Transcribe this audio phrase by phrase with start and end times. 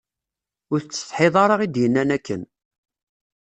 [0.71, 2.43] Ur tettsetḥiḍ ara i d-yennan akken.